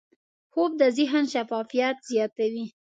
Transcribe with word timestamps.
خوب 0.51 0.71
د 0.81 0.83
ذهن 0.97 1.23
شفافیت 1.33 1.97
زیاتوي 2.09 2.65